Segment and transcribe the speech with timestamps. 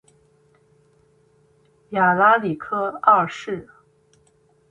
[1.89, 3.69] 亚拉里克二世。